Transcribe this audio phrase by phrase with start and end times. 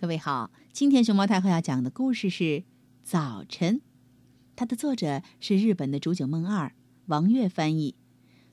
[0.00, 2.44] 各位好，今天熊猫太后要讲的故事是
[3.02, 3.78] 《早晨》，
[4.54, 6.72] 它的作者是日本的竹久梦二，
[7.06, 7.96] 王月翻译。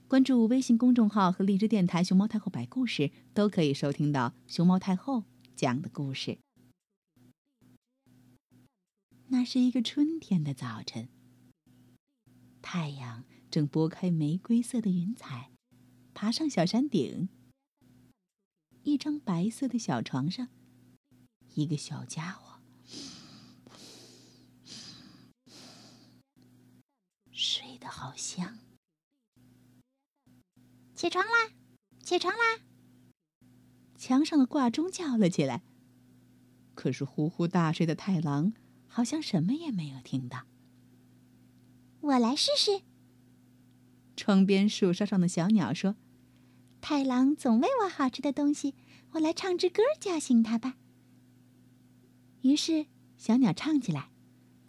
[0.08, 5.26] 关注微信公众号和荔枝电台“熊猫太后摆故事”，都可以收听到熊猫太后
[5.56, 6.40] 讲的故事。
[9.28, 11.10] 那是一个春天的早晨，
[12.64, 15.52] 太阳正拨开玫瑰色的云彩，
[16.16, 17.30] 爬上小山顶。
[18.82, 20.48] 一张白色的小床上，
[21.56, 22.60] 一个小家伙
[27.32, 28.60] 睡得好香。
[30.94, 31.52] 起床啦！
[32.04, 32.60] 起床啦！
[33.98, 35.64] 墙上的挂钟叫了起来。
[36.74, 38.54] 可是呼呼大睡的太郎
[38.88, 40.46] 好像什么也没有听到。
[42.02, 42.82] 我来试试。
[44.18, 45.96] 窗边树梢上的小鸟说。
[46.82, 48.76] 太郎总喂我好吃的东西，
[49.12, 50.76] 我来唱支歌叫醒他吧。
[52.46, 52.86] 于是
[53.18, 54.10] 小鸟唱起来：“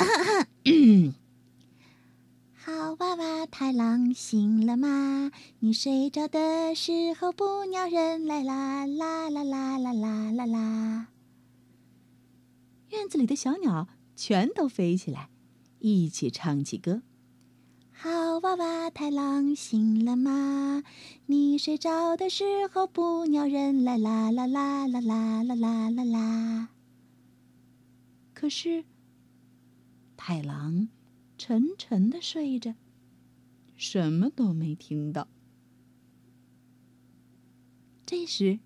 [2.57, 5.31] 好娃娃太郎醒了吗？
[5.59, 11.09] 你睡着的时候不鸟人来啦啦啦啦啦啦啦啦。”
[12.89, 15.29] 院子里的小鸟全都飞起来，
[15.81, 17.03] 一起唱起歌。
[17.93, 20.83] 好娃娃太郎醒了吗？
[21.27, 26.69] 你睡着的时候不鸟人来啦啦啦啦啦啦啦啦啦。
[28.47, 28.85] 可是
[30.17, 30.89] 太郎
[31.37, 32.77] 沉沉的睡着，
[33.75, 35.27] 什么都没听到。
[38.07, 38.61] 这时，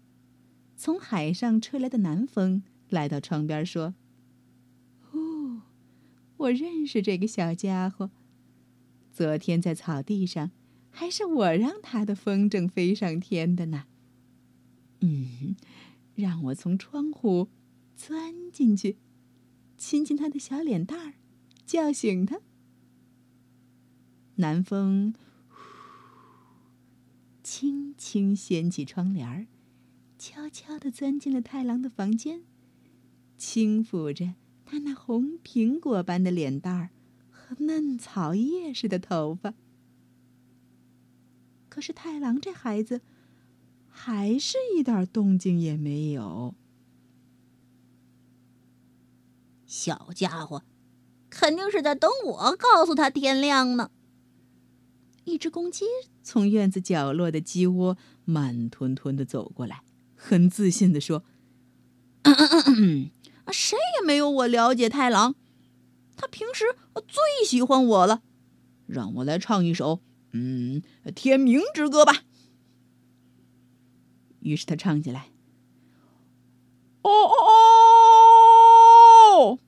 [0.76, 3.94] 从海上吹来的南风来到窗边说
[5.12, 5.62] ：“哦，
[6.36, 8.10] 我认识这个小家伙。”
[9.10, 10.50] 昨天在草地上，
[10.90, 13.86] 还是我让他的风筝飞上天的呢。
[15.00, 15.56] 嗯，
[16.16, 17.48] 让我从窗户
[17.96, 18.98] 钻进去，
[19.80, 21.14] 亲亲他的小脸蛋儿，
[21.64, 22.42] 叫醒他。
[24.34, 25.14] 南风，
[27.42, 29.46] 轻轻掀起窗帘儿，
[30.18, 32.42] 悄悄地钻进了太郎的房间，
[33.38, 34.34] 轻抚着
[34.66, 36.90] 他那红苹果般的脸蛋儿
[37.30, 37.56] 和。
[37.60, 39.54] 嫩草叶似的头发，
[41.70, 43.00] 可是太郎这孩子
[43.88, 46.54] 还是一点动静也没有。
[49.70, 50.64] 小家伙，
[51.30, 53.92] 肯定是在等我告诉他天亮呢。
[55.22, 55.84] 一只公鸡
[56.24, 59.84] 从院子角落的鸡窝慢吞吞的走过来，
[60.16, 61.22] 很自信的说
[63.52, 65.36] ：“谁也没有我了解太郎。”
[66.18, 66.64] 他平时
[67.06, 68.22] 最喜欢我了，
[68.88, 70.00] 让我来唱一首，
[70.32, 70.82] 嗯，
[71.14, 72.24] 《天明之歌》吧。
[74.40, 75.28] 于是他唱起来
[77.02, 77.36] ：“哦哦
[79.32, 79.58] 哦，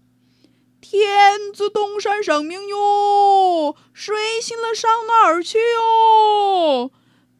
[0.81, 6.91] 天子东山上明哟，睡醒了上哪儿去哟？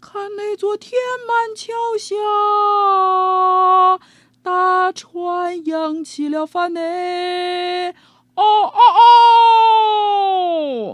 [0.01, 0.93] 看那座天
[1.27, 2.15] 满桥下，
[4.41, 6.81] 大船扬起了帆呢。”
[8.39, 8.79] 哦哦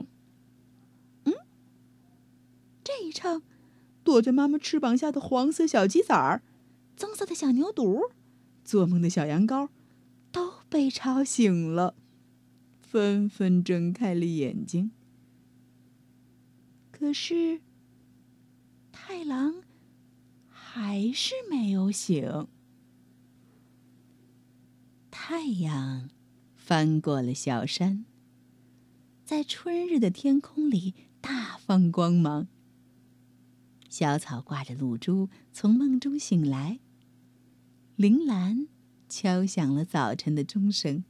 [0.00, 0.04] 哦！
[1.26, 1.34] 嗯，
[2.82, 3.42] 这一唱，
[4.02, 6.40] 躲在妈妈翅膀下的黄色小鸡仔儿、
[6.96, 8.12] 棕色的小牛犊、
[8.64, 9.68] 做梦的小羊羔，
[10.32, 11.94] 都被吵醒了，
[12.90, 14.92] 纷纷睁开了眼睛。
[16.90, 17.60] 可是，
[18.90, 19.62] 太郎
[20.48, 22.48] 还是没有醒。
[25.10, 26.08] 太阳。
[26.56, 28.04] 翻过了小山，
[29.24, 32.46] 在春日的天空里大放光芒。
[33.88, 36.80] 小草挂着露珠，从梦中醒来。
[37.96, 38.68] 铃兰
[39.08, 41.04] 敲响了早晨的钟声。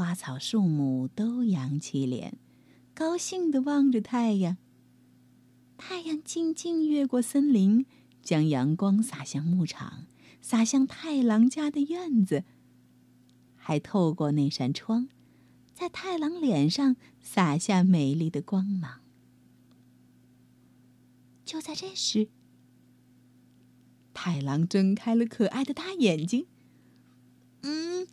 [0.00, 2.38] 花草树木都扬起脸，
[2.94, 4.56] 高兴地望着太阳。
[5.76, 7.84] 太阳静静越过森林，
[8.22, 10.06] 将阳光洒向牧场，
[10.40, 12.44] 洒向太郎家的院子。
[13.56, 15.10] 还透过那扇窗，
[15.74, 19.02] 在太郎脸上洒下美丽的光芒。
[21.44, 22.28] 就在这时，
[24.14, 26.46] 太郎睁开了可爱的大眼睛。
[27.60, 28.08] “嗯，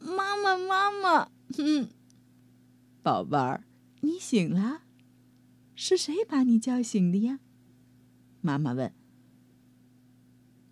[0.00, 0.93] 妈妈，妈妈，
[1.58, 1.88] 嗯，
[3.02, 3.64] 宝贝儿，
[4.00, 4.82] 你醒了？
[5.74, 7.40] 是谁把你叫醒的呀？”
[8.40, 8.92] 妈妈问。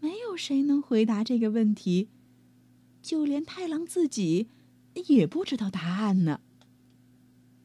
[0.00, 2.08] 没有谁能回答这个问题。
[3.02, 4.48] 就连太郎自己
[5.08, 6.40] 也不知道答案呢。